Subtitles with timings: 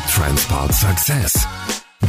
[0.00, 1.46] Transport Success.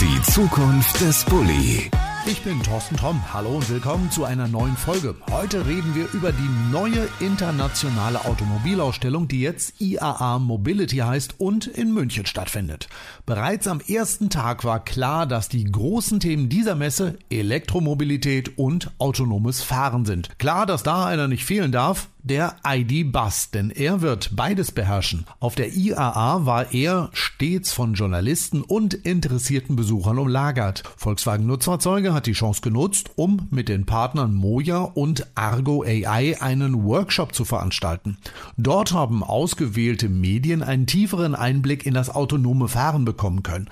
[0.02, 1.92] Die Zukunft des Bulli.
[2.28, 3.22] Ich bin Thorsten Tromm.
[3.32, 5.16] Hallo und willkommen zu einer neuen Folge.
[5.30, 11.94] Heute reden wir über die neue internationale Automobilausstellung, die jetzt IAA Mobility heißt und in
[11.94, 12.88] München stattfindet.
[13.28, 19.62] Bereits am ersten Tag war klar, dass die großen Themen dieser Messe Elektromobilität und autonomes
[19.62, 20.40] Fahren sind.
[20.40, 25.26] Klar, dass da einer nicht fehlen darf, der ID-Bus, denn er wird beides beherrschen.
[25.40, 30.84] Auf der IAA war er stets von Journalisten und interessierten Besuchern umlagert.
[30.98, 36.84] Volkswagen Nutzfahrzeuge hat die Chance genutzt, um mit den Partnern Moja und Argo AI einen
[36.84, 38.18] Workshop zu veranstalten.
[38.58, 43.70] Dort haben ausgewählte Medien einen tieferen Einblick in das autonome Fahren bekommen können.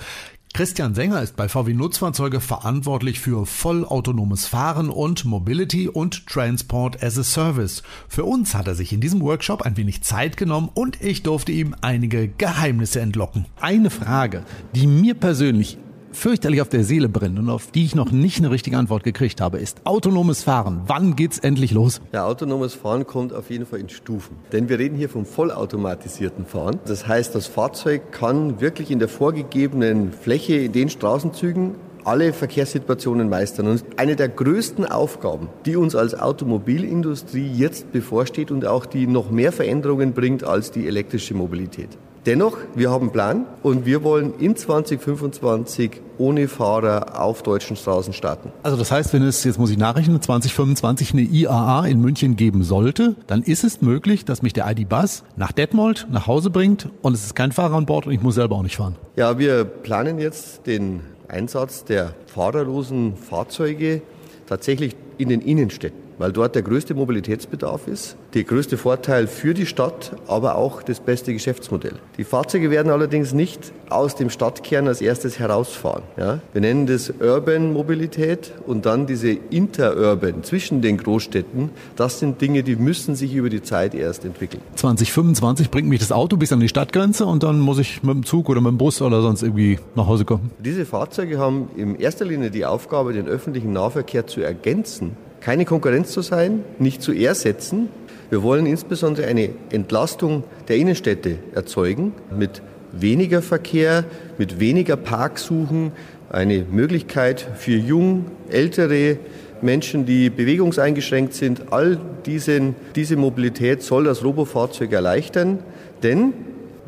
[0.54, 7.18] Christian Sänger ist bei VW Nutzfahrzeuge verantwortlich für vollautonomes Fahren und Mobility und Transport as
[7.18, 7.82] a Service.
[8.08, 11.52] Für uns hat er sich in diesem Workshop ein wenig Zeit genommen und ich durfte
[11.52, 13.48] ihm einige Geheimnisse entlocken.
[13.60, 14.44] Eine Frage,
[14.76, 15.80] die mir persönlich
[16.14, 19.42] fürchterlich auf der Seele brennt und auf die ich noch nicht eine richtige Antwort gekriegt
[19.42, 20.82] habe, ist autonomes Fahren.
[20.88, 22.02] Wann geht's endlich los?
[22.12, 24.38] Ja, autonomes Fahren kommt auf jeden Fall in Stufen.
[24.52, 26.80] Denn wir reden hier vom vollautomatisierten Fahren.
[26.86, 31.76] Das heißt, das Fahrzeug kann wirklich in der vorgegebenen Fläche in den Straßenzügen
[32.06, 33.68] alle Verkehrssituationen meistern.
[33.68, 39.32] Und eine der größten Aufgaben, die uns als Automobilindustrie jetzt bevorsteht und auch die noch
[39.32, 41.90] mehr Veränderungen bringt als die elektrische Mobilität.
[42.26, 48.14] Dennoch, wir haben einen Plan und wir wollen in 2025 ohne Fahrer auf deutschen Straßen
[48.14, 48.54] starten.
[48.64, 52.64] Also das heißt, wenn es, jetzt muss ich nachrechnen, 2025 eine IAA in München geben
[52.64, 57.14] sollte, dann ist es möglich, dass mich der ID-Bus nach Detmold nach Hause bringt und
[57.14, 58.96] es ist kein Fahrer an Bord und ich muss selber auch nicht fahren.
[59.18, 64.02] Ja, wir planen jetzt den Einsatz der fahrerlosen Fahrzeuge
[64.48, 69.66] tatsächlich in den Innenstädten weil dort der größte Mobilitätsbedarf ist, der größte Vorteil für die
[69.66, 71.94] Stadt, aber auch das beste Geschäftsmodell.
[72.18, 76.04] Die Fahrzeuge werden allerdings nicht aus dem Stadtkern als erstes herausfahren.
[76.18, 76.40] Ja?
[76.52, 81.70] Wir nennen das Urban Mobilität und dann diese Interurban zwischen den Großstädten.
[81.96, 84.62] Das sind Dinge, die müssen sich über die Zeit erst entwickeln.
[84.76, 88.26] 2025 bringt mich das Auto bis an die Stadtgrenze und dann muss ich mit dem
[88.26, 90.52] Zug oder mit dem Bus oder sonst irgendwie nach Hause kommen.
[90.60, 96.12] Diese Fahrzeuge haben in erster Linie die Aufgabe, den öffentlichen Nahverkehr zu ergänzen keine Konkurrenz
[96.12, 97.90] zu sein, nicht zu ersetzen.
[98.30, 102.62] Wir wollen insbesondere eine Entlastung der Innenstädte erzeugen mit
[102.94, 104.06] weniger Verkehr,
[104.38, 105.92] mit weniger Parksuchen,
[106.30, 109.18] eine Möglichkeit für jung, ältere
[109.62, 111.74] Menschen, die bewegungseingeschränkt sind.
[111.74, 115.60] All diesen, diese Mobilität soll das Robofahrzeug erleichtern,
[116.04, 116.34] denn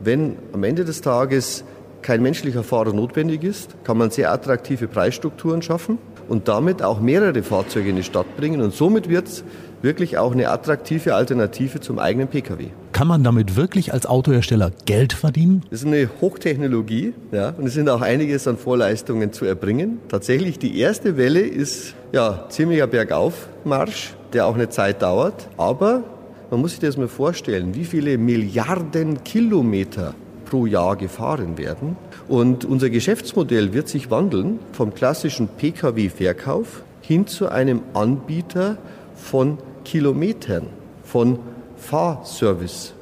[0.02, 1.66] wenn am Ende des Tages
[2.02, 7.44] kein menschlicher Fahrer notwendig ist, kann man sehr attraktive Preisstrukturen schaffen und damit auch mehrere
[7.44, 8.62] Fahrzeuge in die Stadt bringen.
[8.62, 9.44] Und somit wird es
[9.81, 12.68] wirklich auch eine attraktive Alternative zum eigenen Pkw.
[12.91, 15.63] Kann man damit wirklich als Autohersteller Geld verdienen?
[15.69, 20.00] Das ist eine Hochtechnologie ja, und es sind auch einiges an Vorleistungen zu erbringen.
[20.08, 25.50] Tatsächlich, die erste Welle ist ja ziemlicher Bergaufmarsch, der auch eine Zeit dauert.
[25.57, 26.03] Aber
[26.50, 30.16] man muss sich das mal vorstellen, wie viele Milliarden Kilometer
[30.56, 31.98] pro Jahr gefahren werden.
[32.30, 38.78] Und unser Geschäftsmodell wird sich wandeln vom klassischen Pkw-Verkauf hin zu einem Anbieter
[39.16, 40.68] von Kilometern,
[41.04, 41.40] von
[41.76, 42.94] Fahrservice.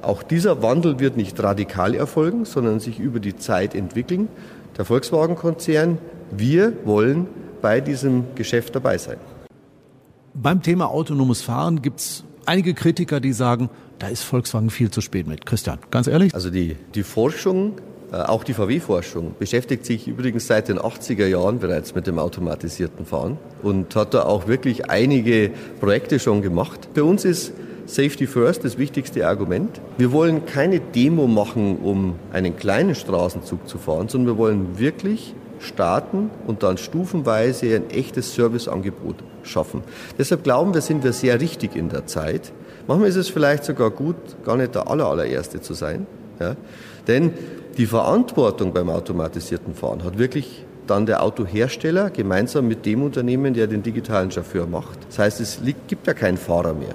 [0.00, 4.28] Auch dieser Wandel wird nicht radikal erfolgen, sondern sich über die Zeit entwickeln.
[4.78, 5.98] Der Volkswagen-Konzern,
[6.30, 7.26] wir wollen
[7.60, 9.18] bei diesem Geschäft dabei sein.
[10.32, 15.00] Beim Thema autonomes Fahren gibt es einige Kritiker, die sagen, da ist Volkswagen viel zu
[15.00, 15.46] spät mit.
[15.46, 16.34] Christian, ganz ehrlich?
[16.34, 17.74] Also die, die Forschung,
[18.12, 23.06] äh, auch die VW-Forschung, beschäftigt sich übrigens seit den 80er Jahren bereits mit dem automatisierten
[23.06, 25.50] Fahren und hat da auch wirklich einige
[25.80, 26.88] Projekte schon gemacht.
[26.94, 27.52] Bei uns ist
[27.86, 29.80] Safety First das wichtigste Argument.
[29.98, 35.34] Wir wollen keine Demo machen, um einen kleinen Straßenzug zu fahren, sondern wir wollen wirklich
[35.62, 39.82] starten und dann stufenweise ein echtes Serviceangebot schaffen.
[40.18, 42.52] Deshalb glauben wir, sind wir sehr richtig in der Zeit.
[42.86, 46.06] Manchmal ist es vielleicht sogar gut, gar nicht der aller, allererste zu sein.
[46.40, 46.56] Ja?
[47.06, 47.32] Denn
[47.76, 53.66] die Verantwortung beim automatisierten Fahren hat wirklich dann der Autohersteller gemeinsam mit dem Unternehmen, der
[53.66, 54.98] den digitalen Chauffeur macht.
[55.08, 56.94] Das heißt, es gibt ja keinen Fahrer mehr.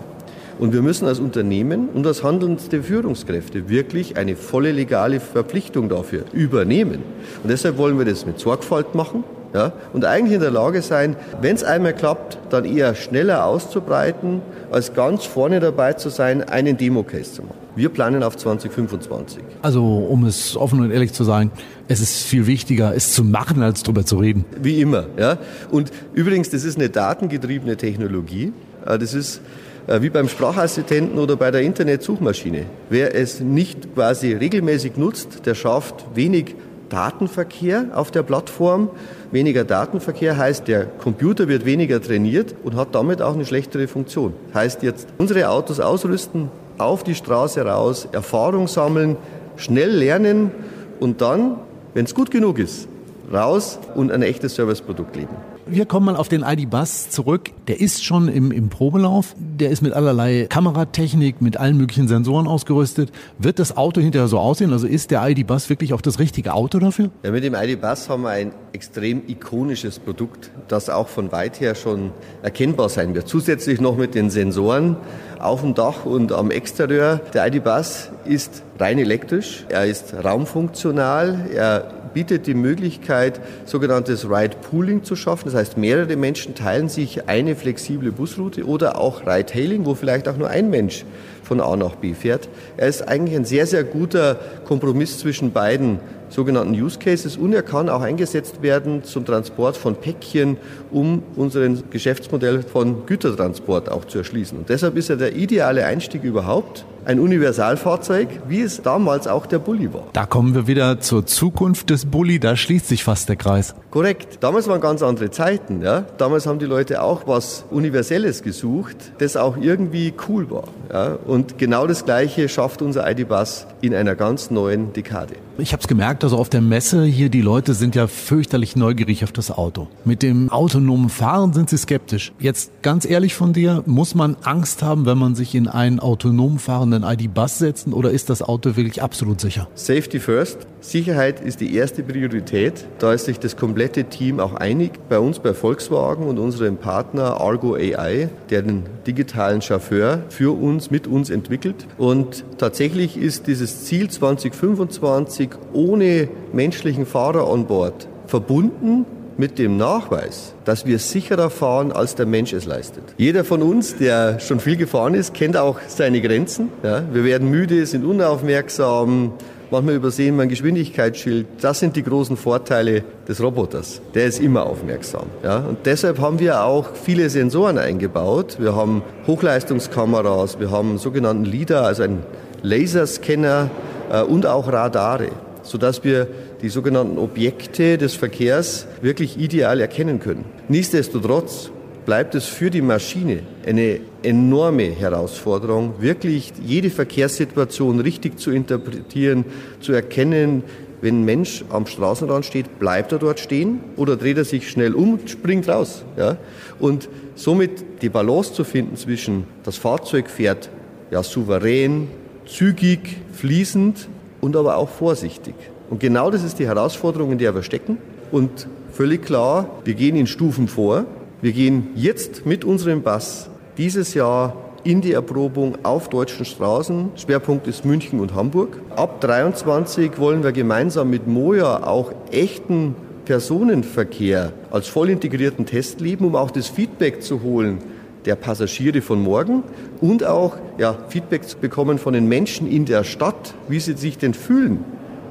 [0.59, 6.25] Und wir müssen als Unternehmen und als handelnde Führungskräfte wirklich eine volle legale Verpflichtung dafür
[6.33, 7.03] übernehmen.
[7.43, 9.23] Und deshalb wollen wir das mit Sorgfalt machen
[9.53, 14.41] ja, und eigentlich in der Lage sein, wenn es einmal klappt, dann eher schneller auszubreiten,
[14.71, 17.55] als ganz vorne dabei zu sein, einen Demo-Case zu machen.
[17.75, 19.39] Wir planen auf 2025.
[19.61, 21.51] Also, um es offen und ehrlich zu sagen,
[21.87, 24.45] es ist viel wichtiger, es zu machen, als darüber zu reden.
[24.61, 25.37] Wie immer, ja.
[25.71, 28.51] Und übrigens, das ist eine datengetriebene Technologie.
[28.85, 29.41] Äh, das ist
[29.87, 32.65] wie beim Sprachassistenten oder bei der Internetsuchmaschine.
[32.89, 36.55] Wer es nicht quasi regelmäßig nutzt, der schafft wenig
[36.89, 38.89] Datenverkehr auf der Plattform.
[39.31, 44.33] Weniger Datenverkehr heißt, der Computer wird weniger trainiert und hat damit auch eine schlechtere Funktion.
[44.53, 49.17] Heißt jetzt, unsere Autos ausrüsten, auf die Straße raus, Erfahrung sammeln,
[49.55, 50.51] schnell lernen
[50.99, 51.57] und dann,
[51.93, 52.87] wenn es gut genug ist,
[53.33, 55.35] raus und ein echtes Serviceprodukt leben.
[55.69, 57.51] Wir kommen mal auf den ID-Bus zurück.
[57.67, 59.35] Der ist schon im, im Probelauf.
[59.37, 63.11] Der ist mit allerlei Kameratechnik, mit allen möglichen Sensoren ausgerüstet.
[63.37, 64.71] Wird das Auto hinterher so aussehen?
[64.71, 67.09] Also ist der ID-Bus wirklich auch das richtige Auto dafür?
[67.23, 71.75] Ja, mit dem ID-Bus haben wir ein extrem ikonisches Produkt, das auch von weit her
[71.75, 72.11] schon
[72.43, 73.27] erkennbar sein wird.
[73.27, 74.95] Zusätzlich noch mit den Sensoren
[75.37, 77.19] auf dem Dach und am Exterieur.
[77.33, 85.03] Der ID-Bus ist rein elektrisch, er ist raumfunktional, er bietet die Möglichkeit, sogenanntes Ride Pooling
[85.03, 85.45] zu schaffen.
[85.45, 90.27] Das heißt, mehrere Menschen teilen sich eine flexible Busroute oder auch Ride Hailing, wo vielleicht
[90.27, 91.05] auch nur ein Mensch
[91.43, 92.49] von A nach B fährt.
[92.75, 95.99] Er ist eigentlich ein sehr, sehr guter Kompromiss zwischen beiden
[96.29, 100.57] sogenannten Use Cases und er kann auch eingesetzt werden zum Transport von Päckchen,
[100.89, 104.57] um unseren Geschäftsmodell von Gütertransport auch zu erschließen.
[104.57, 109.59] Und deshalb ist er der ideale Einstieg überhaupt ein Universalfahrzeug, wie es damals auch der
[109.59, 110.03] Bulli war.
[110.11, 113.75] Da kommen wir wieder zur Zukunft des Bulli, da schließt sich fast der Kreis.
[113.91, 114.39] Korrekt.
[114.41, 115.81] Damals waren ganz andere Zeiten.
[115.81, 116.01] Ja?
[116.17, 120.65] Damals haben die Leute auch was Universelles gesucht, das auch irgendwie cool war.
[120.91, 121.17] Ja?
[121.25, 125.35] Und genau das Gleiche schafft unser ID-Bus in einer ganz neuen Dekade.
[125.59, 129.23] Ich habe es gemerkt, also auf der Messe hier, die Leute sind ja fürchterlich neugierig
[129.23, 129.87] auf das Auto.
[130.05, 132.31] Mit dem autonomen Fahren sind sie skeptisch.
[132.37, 136.59] Jetzt ganz ehrlich von dir, muss man Angst haben, wenn man sich in einen autonom
[136.59, 139.67] fahrenden ID-Bus setzt oder ist das Auto wirklich absolut sicher?
[139.75, 140.59] Safety first.
[140.79, 142.85] Sicherheit ist die erste Priorität.
[142.99, 144.93] Da ist sich das komplette Team auch einig.
[145.09, 150.91] Bei uns bei Volkswagen und unserem Partner Argo AI, der den digitalen Chauffeur für uns,
[150.91, 151.87] mit uns entwickelt.
[151.97, 159.05] Und tatsächlich ist dieses Ziel 2025 ohne menschlichen Fahrer an Bord verbunden
[159.37, 163.03] mit dem Nachweis, dass wir sicherer fahren, als der Mensch es leistet.
[163.17, 166.69] Jeder von uns, der schon viel gefahren ist, kennt auch seine Grenzen.
[166.83, 169.33] Ja, wir werden müde, sind unaufmerksam,
[169.71, 171.47] manchmal übersehen wir ein Geschwindigkeitsschild.
[171.61, 174.01] Das sind die großen Vorteile des Roboters.
[174.13, 175.27] Der ist immer aufmerksam.
[175.43, 175.57] Ja?
[175.57, 178.57] Und deshalb haben wir auch viele Sensoren eingebaut.
[178.59, 182.23] Wir haben Hochleistungskameras, wir haben einen sogenannten LIDAR, also einen
[182.63, 183.69] Laserscanner
[184.11, 185.29] äh, und auch Radare,
[185.67, 186.27] sodass wir
[186.61, 190.45] die sogenannten Objekte des Verkehrs wirklich ideal erkennen können.
[190.69, 191.71] Nichtsdestotrotz
[192.05, 199.43] bleibt es für die Maschine eine enorme Herausforderung, wirklich jede Verkehrssituation richtig zu interpretieren,
[199.81, 200.63] zu erkennen,
[201.01, 204.95] wenn ein Mensch am Straßenrand steht, bleibt er dort stehen oder dreht er sich schnell
[204.95, 206.05] um und springt raus.
[206.17, 206.37] Ja?
[206.79, 210.69] Und somit die Balance zu finden zwischen das Fahrzeug fährt
[211.11, 212.07] ja souverän,
[212.45, 214.07] zügig, fließend
[214.41, 215.55] und aber auch vorsichtig.
[215.89, 217.97] Und genau das ist die Herausforderung, in der wir stecken.
[218.31, 221.05] Und völlig klar, wir gehen in Stufen vor.
[221.41, 227.11] Wir gehen jetzt mit unserem Bass dieses Jahr in die Erprobung auf deutschen Straßen.
[227.15, 228.81] Schwerpunkt ist München und Hamburg.
[228.95, 232.95] Ab 23 wollen wir gemeinsam mit Moja auch echten
[233.25, 237.79] Personenverkehr als voll integrierten Test leben, um auch das Feedback zu holen
[238.27, 239.63] der Passagiere von morgen
[240.01, 244.17] und auch ja, Feedback zu bekommen von den Menschen in der Stadt, wie sie sich
[244.17, 244.83] denn fühlen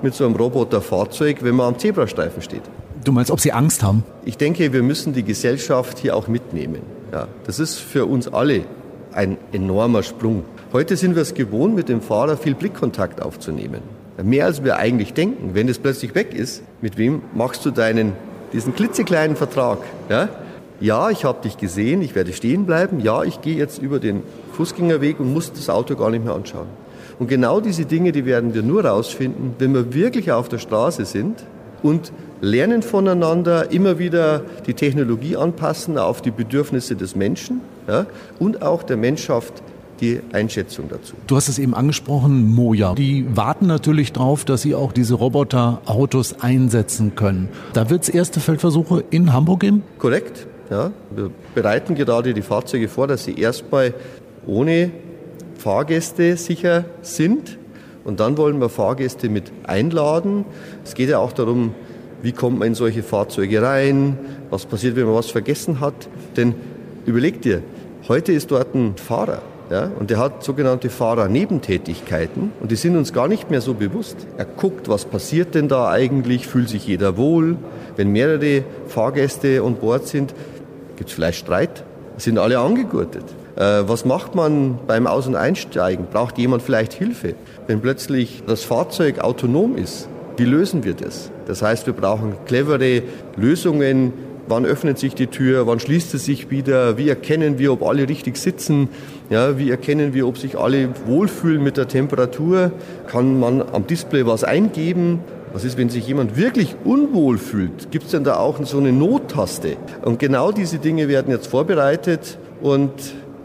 [0.02, 2.62] mit so einem Roboterfahrzeug, wenn man am Zebrastreifen steht.
[3.05, 4.03] Du meinst, ob sie Angst haben?
[4.24, 6.81] Ich denke, wir müssen die Gesellschaft hier auch mitnehmen.
[7.12, 8.62] Ja, das ist für uns alle
[9.12, 10.44] ein enormer Sprung.
[10.72, 13.81] Heute sind wir es gewohnt, mit dem Fahrer viel Blickkontakt aufzunehmen.
[14.22, 15.50] Mehr als wir eigentlich denken.
[15.53, 18.15] Wenn das plötzlich weg ist, mit wem machst du deinen,
[18.53, 19.79] diesen klitzekleinen Vertrag?
[20.08, 20.31] Ja,
[20.81, 23.01] ja ich habe dich gesehen, ich werde stehen bleiben.
[23.01, 26.67] Ja, ich gehe jetzt über den Fußgängerweg und muss das Auto gar nicht mehr anschauen.
[27.19, 31.05] Und genau diese Dinge, die werden wir nur rausfinden, wenn wir wirklich auf der Straße
[31.05, 31.45] sind
[31.83, 38.06] und lernen voneinander, immer wieder die Technologie anpassen auf die Bedürfnisse des Menschen ja,
[38.39, 39.45] und auch der Menschheit
[40.01, 41.15] die Einschätzung dazu.
[41.27, 42.95] Du hast es eben angesprochen, Moja.
[42.95, 47.49] Die warten natürlich darauf, dass sie auch diese Roboterautos einsetzen können.
[47.73, 49.83] Da wird es erste Feldversuche in Hamburg geben?
[49.99, 50.47] Korrekt.
[50.70, 53.94] Ja, wir bereiten gerade die Fahrzeuge vor, dass sie erstmal
[54.46, 54.91] ohne
[55.58, 57.58] Fahrgäste sicher sind.
[58.05, 60.44] Und dann wollen wir Fahrgäste mit einladen.
[60.85, 61.75] Es geht ja auch darum,
[62.23, 64.19] wie kommt man in solche Fahrzeuge rein,
[64.51, 66.08] was passiert, wenn man was vergessen hat.
[66.37, 66.55] Denn
[67.05, 67.63] überleg dir,
[68.08, 69.43] heute ist dort ein Fahrer.
[69.69, 74.17] Ja, und der hat sogenannte Fahrernebentätigkeiten und die sind uns gar nicht mehr so bewusst.
[74.37, 77.56] Er guckt, was passiert denn da eigentlich, fühlt sich jeder wohl.
[77.96, 80.35] Wenn mehrere Fahrgäste an Bord sind,
[80.96, 81.84] gibt es vielleicht Streit,
[82.17, 83.24] sind alle angegurtet.
[83.56, 86.06] Äh, was macht man beim Aus- und Einsteigen?
[86.10, 87.34] Braucht jemand vielleicht Hilfe?
[87.67, 91.31] Wenn plötzlich das Fahrzeug autonom ist, wie lösen wir das?
[91.46, 93.03] Das heißt, wir brauchen clevere
[93.36, 94.12] Lösungen.
[94.48, 95.67] Wann öffnet sich die Tür?
[95.67, 96.98] Wann schließt sie sich wieder?
[96.98, 98.88] Wie erkennen wir, ob alle richtig sitzen?
[99.31, 102.70] Ja, wie erkennen wir, ob sich alle wohlfühlen mit der Temperatur?
[103.08, 105.20] Kann man am Display was eingeben?
[105.56, 107.91] Was ist, wenn sich jemand wirklich unwohl fühlt?
[107.91, 109.79] Gibt es denn da auch so eine Nottaste?
[110.03, 112.91] Und genau diese Dinge werden jetzt vorbereitet und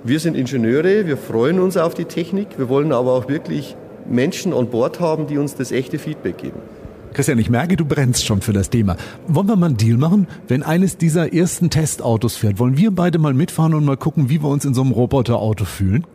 [0.03, 3.77] wir sind Ingenieure, wir freuen uns auf die Technik, wir wollen aber auch wirklich
[4.09, 6.59] Menschen an Bord haben, die uns das echte Feedback geben.
[7.13, 8.97] Christian, ich merke, du brennst schon für das Thema.
[9.29, 10.27] Wollen wir mal einen Deal machen?
[10.49, 14.43] Wenn eines dieser ersten Testautos fährt, wollen wir beide mal mitfahren und mal gucken, wie
[14.43, 16.05] wir uns in so einem Roboterauto fühlen?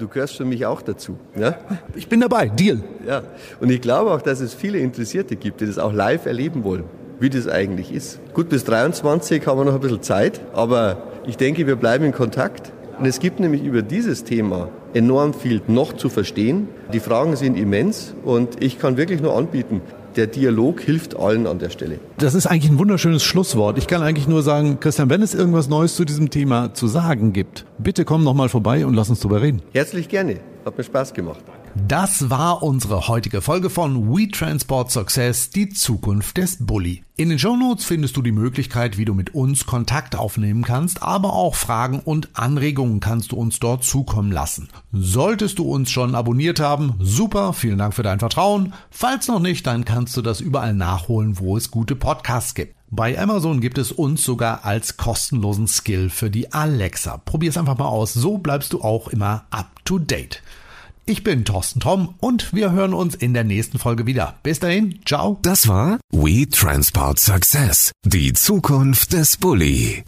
[0.00, 1.18] Du gehörst für mich auch dazu.
[1.38, 1.58] Ja?
[1.94, 2.82] Ich bin dabei, Deal.
[3.06, 3.22] Ja,
[3.60, 6.84] und ich glaube auch, dass es viele Interessierte gibt, die das auch live erleben wollen,
[7.18, 8.18] wie das eigentlich ist.
[8.32, 12.12] Gut, bis 23 haben wir noch ein bisschen Zeit, aber ich denke, wir bleiben in
[12.12, 12.72] Kontakt.
[12.98, 16.68] Und es gibt nämlich über dieses Thema enorm viel noch zu verstehen.
[16.94, 19.82] Die Fragen sind immens und ich kann wirklich nur anbieten,
[20.20, 21.98] der Dialog hilft allen an der Stelle.
[22.18, 23.78] Das ist eigentlich ein wunderschönes Schlusswort.
[23.78, 27.32] Ich kann eigentlich nur sagen, Christian, wenn es irgendwas Neues zu diesem Thema zu sagen
[27.32, 29.62] gibt, bitte komm noch mal vorbei und lass uns drüber reden.
[29.72, 30.40] Herzlich gerne.
[30.66, 31.40] Hat mir Spaß gemacht.
[31.76, 37.04] Das war unsere heutige Folge von We Transport Success, die Zukunft des Bulli.
[37.16, 41.02] In den Show Notes findest du die Möglichkeit, wie du mit uns Kontakt aufnehmen kannst,
[41.02, 44.68] aber auch Fragen und Anregungen kannst du uns dort zukommen lassen.
[44.92, 48.72] Solltest du uns schon abonniert haben, super, vielen Dank für dein Vertrauen.
[48.90, 52.74] Falls noch nicht, dann kannst du das überall nachholen, wo es gute Podcasts gibt.
[52.92, 57.18] Bei Amazon gibt es uns sogar als kostenlosen Skill für die Alexa.
[57.18, 60.42] Probier es einfach mal aus, so bleibst du auch immer up to date.
[61.10, 64.36] Ich bin Thorsten Tom und wir hören uns in der nächsten Folge wieder.
[64.44, 65.40] Bis dahin, ciao.
[65.42, 70.04] Das war We Transport Success, die Zukunft des Bulli.